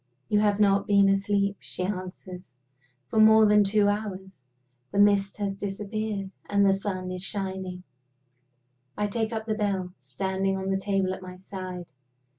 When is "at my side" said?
11.13-11.85